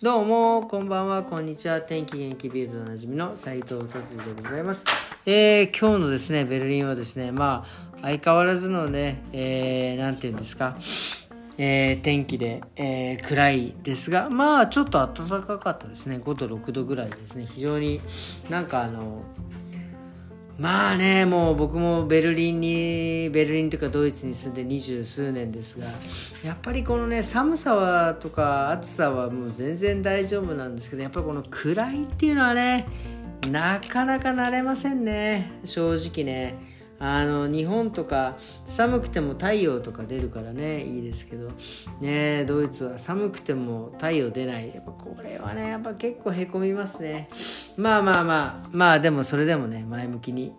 [0.00, 1.80] どうも、こんばんは、こんにちは。
[1.80, 4.84] 天気元気ビールドおなじみの斎藤達治でございます。
[5.26, 7.66] えー、今日のですね、ベルリンはですね、ま
[7.96, 10.76] あ、相変わらずのね、えー、なんて言うんですか、
[11.58, 16.18] えー、天気で、えー、暗いですが、まあ、ちょっと暖かかったですね。
[16.18, 17.46] 5度、6度ぐらいですね。
[17.46, 18.00] 非常に
[18.48, 19.24] なんかあの、
[20.58, 25.86] まあねもう僕もベルリンにベルリンとかドイツに住んで二十数年ですが
[26.44, 32.88] やっぱりこのね寒さはとか暑さはもう全然大丈夫なんですけどやっぱりこの暗いっていうのはね
[33.48, 36.77] なかなか慣れませんね正直ね。
[37.00, 41.50] あの日本とか寒くても太陽とか出るからねいいですけど。
[42.00, 44.74] ねドイツは寒くても太陽出ない。
[44.74, 47.28] やっぱこれはねやっぱ結構へこみますね。
[47.76, 50.52] まあまあまあまあでもそれでもね前向きに、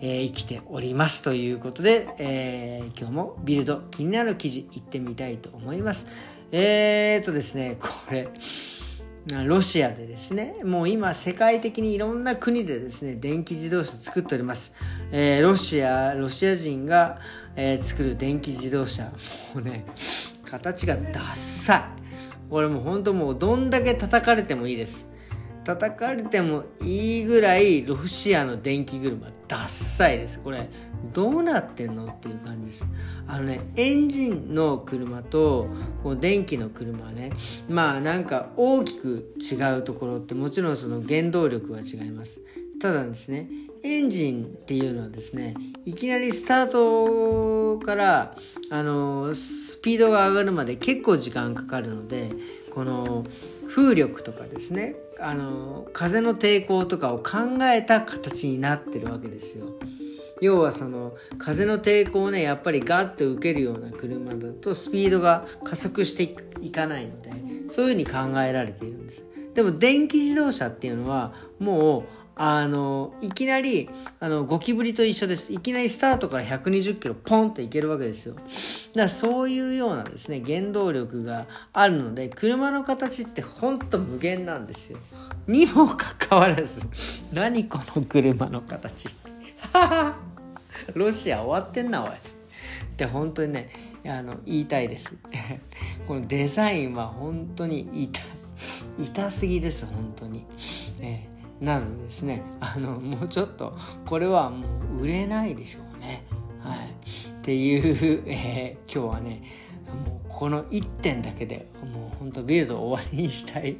[0.00, 6.08] えー、生きておりますということで、えー、今日もビルド気になる記事いってみたいと思います。
[6.50, 8.28] えーとですねこれ。
[9.26, 14.74] ロシアでですね、もう今世界的にいろんな国でですね、電気自動車作っております。
[15.12, 17.20] えー、ロシア、ロシア人が、
[17.54, 19.04] えー、作る電気自動車。
[19.54, 19.86] もうね、
[20.44, 22.50] 形がダッサい。
[22.50, 25.11] これもう本当もうどんだけ叩かれてもいいです。
[25.64, 30.40] 叩かれてもいいぐらいロシアの電気車ダッサいです。
[30.40, 30.68] これ
[31.12, 32.86] どうなってんのっていう感じです。
[33.26, 35.68] あのねエンジンの車と
[36.02, 37.32] こう電気の車はね。
[37.68, 42.42] まあなんか大きく違うところってもちろんその原動力は違います。
[42.80, 43.48] ただですね
[43.84, 45.54] エンジンっていうのはですね
[45.84, 48.34] いきなりスタートから
[48.70, 52.32] あのスピードが上がるまで結構時間かかるので
[52.70, 53.24] この
[53.68, 59.66] 風力とかですねあの風の抵抗とかを考えた形になってるわけですよ。
[60.40, 67.30] 要はその風の抵抗をねやっぱりガッと受けるような車だとスピードが加速していかないので
[67.68, 69.24] そういうふうに考えられているんです。
[69.54, 75.52] でも電気自動車っていうのはもうあのいきなりあのゴキブリと一緒です。
[75.52, 78.34] いきなりスタートから120キロポンっていけるわけですよ。
[78.34, 78.46] だか
[78.94, 84.98] らそういうようなですね原動力があるので車の形ってほんと無限なんですよ。
[85.46, 86.86] にもかかわらず
[87.32, 89.08] 何この車の形。
[90.94, 92.10] ロシア終わってんなおい。
[92.10, 92.14] っ
[92.96, 93.70] て本当にね
[94.06, 95.18] あの言いたいです。
[96.08, 98.20] このデザインは本当に痛
[99.02, 100.46] 痛すぎです本当に、
[101.00, 101.28] え。
[101.62, 104.66] なのですねあのもうちょっとこれはも
[104.98, 106.24] う売れないでしょうね。
[106.60, 109.42] はい、っていう、えー、今日はね
[110.04, 113.76] もうこの1点だけでもうほんとビルド終わりにしたい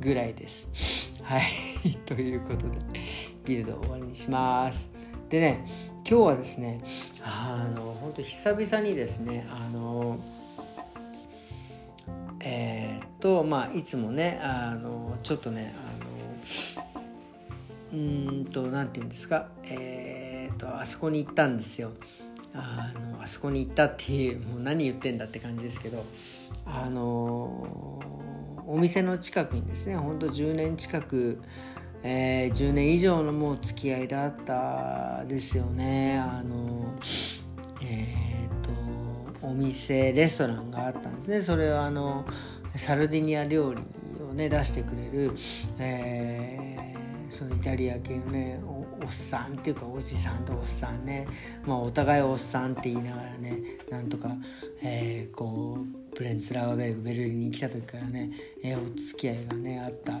[0.00, 1.22] ぐらいです。
[1.22, 1.42] はい
[2.04, 2.78] ということで
[3.46, 4.90] ビルド終わりにします。
[5.30, 5.64] でね
[6.08, 6.82] 今日はですね
[7.22, 10.18] あの本当久々にですねあの
[12.40, 15.74] えー、っとまあいつもねあのちょっとね
[17.92, 19.48] うんと何て言うんですか？
[19.64, 21.92] えー、とあそこに行ったんですよ。
[22.54, 26.04] あのあそこに行ったっていうもう何言ってんだって感じですけど。
[26.64, 28.00] あの
[28.66, 31.42] お店の近くにですねほんと10年近く、
[32.04, 36.18] えー、10年以上のもう付き合いだったですよね。
[36.18, 36.94] あの
[37.82, 41.40] えー、とお店レストランがあったんですね。
[41.40, 42.24] それはあの
[42.76, 43.82] サルディニア料理
[44.22, 45.34] をね出してくれる、
[45.78, 46.71] えー
[47.32, 48.60] そのイタリア系のね
[49.02, 51.26] おっさんっていうかおじさんとおっさんね、
[51.64, 53.58] まあ、お互いおっさんって言いながらね
[53.90, 54.28] なんとか、
[54.82, 58.30] えー、こうプレンツラーベルグベルリンに来た時からね、
[58.62, 60.20] えー、お付き合いがねあった、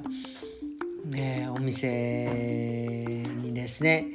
[1.04, 4.06] ね、お店にですね。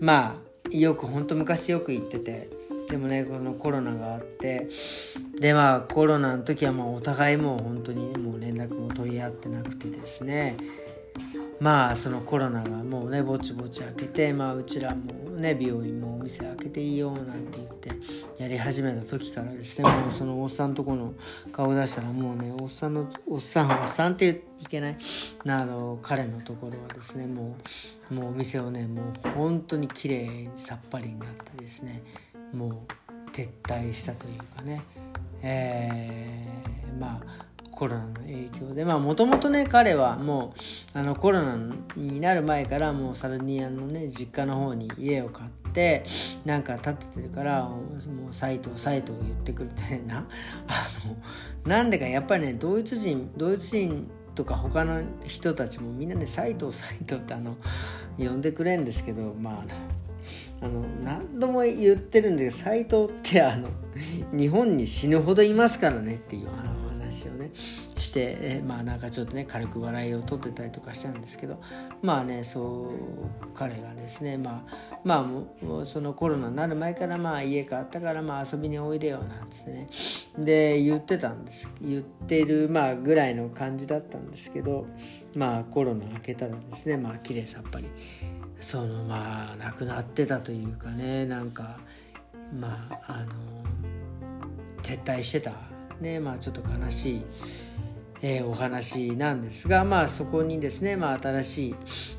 [0.00, 2.48] まあよくほんと昔よく行ってて
[2.88, 4.68] でもねこのコロナがあって
[5.40, 10.56] でまあコロナの時はもうお互いもう本当にもう連絡も取り合ってなくてですね。
[11.60, 17.90] まあそのコロナがもうねぼちぼち開けてまあうちらもね病院もお店開けていいよなんて言って
[18.38, 21.14] やり始めた時からですねもうそのおっさんとこの
[21.52, 24.96] 顔出したらもうねおっさんのおっさんおっさんっていけない。
[25.46, 27.56] あの彼のところはですねも
[28.10, 32.02] うもうお店をねもう本当に綺麗にさっぱりになってですね
[32.52, 34.82] もう撤退したというかね。
[35.42, 37.46] えー、まあ
[37.76, 40.54] コロナの影響でまあもともとね彼はも
[40.94, 41.58] うあのコロナ
[41.94, 46.02] になる前からもうサルニアのね実家の方に家を買って
[46.46, 47.82] なんか建ててるからも
[48.30, 49.68] うサイトサイトを言ってくれ
[49.98, 50.20] てな
[50.66, 51.16] あの
[51.70, 57.56] なんでかやっぱりねドイツ人ドイツ人とか他の人たちもみんなね斎藤斎藤ってあの
[58.16, 59.64] 呼んでくれんですけどまあ
[60.62, 63.68] あの何度も言ってるんだけど斎藤ってあの
[64.32, 66.65] 日本に死ぬほどいますからねっていう話。
[67.46, 67.50] ね
[67.98, 71.60] して、えまあなんかちょっとね軽く笑いを取ってたりとかしたんですけど
[72.02, 75.46] まあねそう彼がですねまあまあも
[75.80, 79.88] うそのコロナになる前からまあ家買ったからまあ遊びにおいでよなんつってね
[80.38, 84.86] で言ってたんです言ってるまあぐらいの感じだったんですけど
[85.34, 87.86] まあコロナ明けたらですねまあ綺麗さっぱり
[88.60, 91.78] そのまあ亡くなってたというかねなんか
[92.58, 93.32] まああの
[94.82, 95.52] 撤退してた
[96.00, 97.22] ねまあちょっと悲しい、
[98.22, 101.74] えー、お話なんですがまあそこにですねまあ新しい、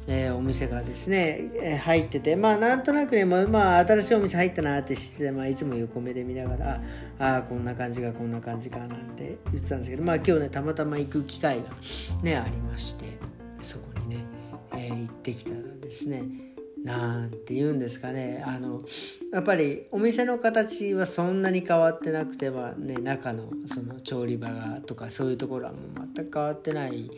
[0.08, 6.82] えー、お店がですね、えー、入っててまあなんとなくねまあ、まあ、新しいお店入ったなって知ってて、まあ、いつも横目で見ながら
[7.20, 11.64] ああこんな感じかこんな感じかなんて言ってたんですけどまあ今日ねたまたま行く機会が
[12.24, 13.06] ねありまして
[13.62, 14.26] そこにね、
[14.76, 16.47] え、行ってきたらですね
[16.88, 18.42] なんて言うんですかね。
[18.48, 18.82] あの
[19.34, 25.82] やっぱりお店の形はそんなに変わってなくてはね中のその調理場がとかそういうところはもう
[26.16, 27.12] 全く変わってない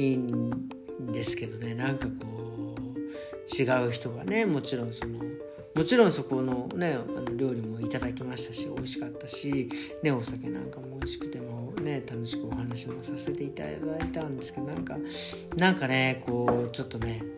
[0.00, 0.68] ん
[1.10, 1.74] ですけどね。
[1.74, 5.18] なんかこう違う人がねもちろんその
[5.74, 9.68] もちろんそこのねあの料理もいただきましたし美味しかったし、
[10.04, 13.78] ね、お酒なんかも美味しくてもね楽しくお話もさせていただい
[14.12, 14.96] たんですけどなんか
[15.56, 17.37] なんかねこうちょっとね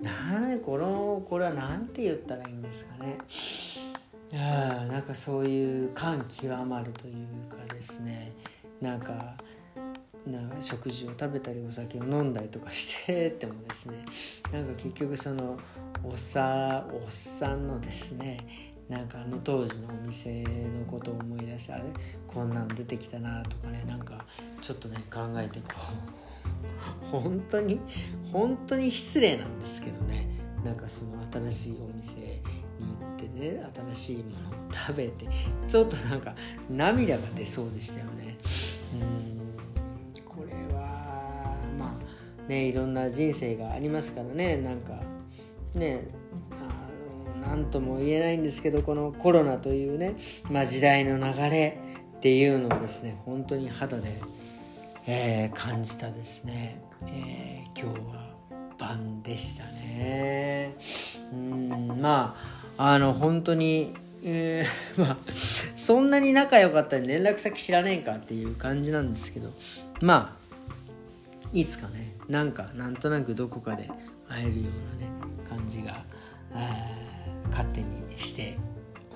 [0.00, 3.18] なこのこれは何て言ったらいいんですかね。
[4.34, 8.32] あなんかそういう感極まるというかですね。
[8.80, 9.36] なんか
[10.26, 14.04] な食事を食べたりお酒を飲んだりとかしててもですね。
[14.52, 15.58] なんか結局その
[16.04, 18.74] おっさおっさんのですね。
[18.88, 21.84] なんかあの当時のお店のことを思い出してあれ
[22.28, 23.82] こんなの出てきたなとかね。
[23.86, 24.24] なんか
[24.60, 25.74] ちょっとね考えてこ
[26.22, 26.25] う。
[27.10, 27.80] 本当に
[28.32, 30.28] 本当に失礼なんですけどね。
[30.64, 31.12] なんかその
[31.48, 32.26] 新しいお店に
[33.00, 33.64] 行ってね
[33.94, 35.26] 新しいものを食べて
[35.68, 36.34] ちょっとなんか
[36.68, 38.36] 涙が出そうでしたよね。
[38.94, 40.24] うん。
[40.24, 44.56] これはまあねいろんな人生がありますからね。
[44.56, 45.00] なんか
[45.74, 46.08] ね
[47.48, 50.16] 何とも言えないんですけどこのコロナというね、
[50.50, 51.78] まあ、時代の流れ
[52.16, 54.20] っていうのをですね本当に肌で
[55.08, 58.26] えー、感じたですね、えー、今日は
[58.76, 60.74] 晩でしたね。
[61.32, 62.36] うんま
[62.76, 63.94] ああの本当に
[64.24, 65.16] えー、 まあ
[65.76, 69.52] そんなに仲良かったら連絡先知らねえかっていう感じなんですけど
[70.02, 73.88] まあいつかねなんかなんとなくどこかで
[74.28, 75.10] 会えるようなね
[75.48, 76.02] 感じが
[77.50, 77.86] 勝手に
[78.16, 78.58] して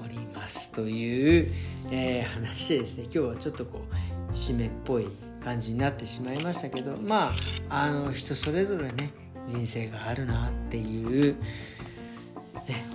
[0.00, 1.52] おりますという、
[1.90, 3.04] えー、話でですね。
[3.04, 5.08] 今日はちょっとこう締めっぽい
[5.40, 7.32] 感じになってしまいましたけどま
[7.68, 9.12] ああの人それぞれね
[9.46, 11.40] 人生があるなっていう、ね、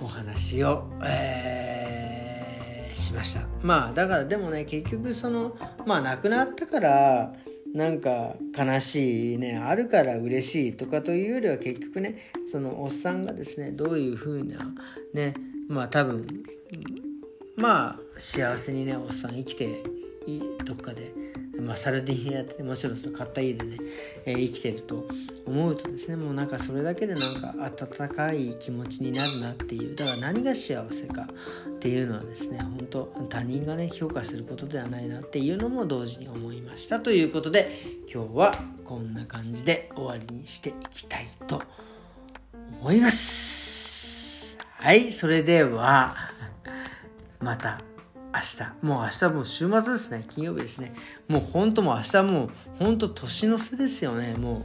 [0.02, 3.46] お話を、えー、しました。
[3.62, 7.32] まあだからでもね結局そのまあ亡くなったから
[7.74, 12.16] なんか悲しいねあるから嬉しいとかというよりは結局ね
[12.50, 14.72] そのおっさんがですねどういう風な
[15.12, 15.34] ね
[15.68, 16.26] まあ多分
[17.56, 19.82] まあ幸せにねおっさん生きて
[20.64, 21.12] どっかで
[21.60, 23.76] まあ、サルディニアってもちろんその買った家でね、
[24.24, 25.08] えー、生きてると
[25.46, 37.70] 思うとですねもうなんかそれだけでなんか温かい気持ちになるなっていうだから何が幸せかっていうのはですね本当他人がね評価することではないなっていうのも同時に思いましたということで
[38.12, 38.52] 今日は
[38.84, 41.62] こんな感じで終わりにしていきたいと
[42.80, 44.58] 思います。
[44.78, 46.14] はいそれでは
[47.40, 47.95] また。
[48.36, 48.86] 明日。
[48.86, 50.24] もう明日もう週末ですね。
[50.28, 50.94] 金曜日ですね。
[51.28, 54.34] もうほんともう明日もうほんと年の瀬ですよね。
[54.34, 54.62] もう。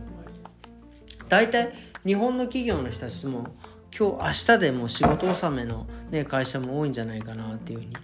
[1.30, 1.72] 大体
[2.06, 3.54] 日本の企業の人たちも
[3.98, 7.98] 今日明日でもう仕事納めの、ね、会社も多いんじゃないかなっていうふうに、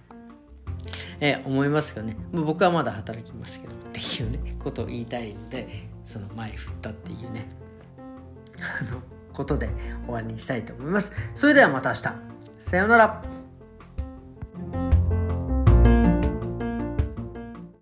[1.20, 2.16] え思いますけどね。
[2.32, 7.48] 僕はまだ働きますけどっていうね ことを言いたいのでその前振ったっていうね。
[8.80, 9.00] あの
[9.32, 9.68] ことで
[10.06, 11.12] 終わりにしたいと思います。
[11.34, 12.02] それではまた明日。
[12.58, 13.27] さようなら。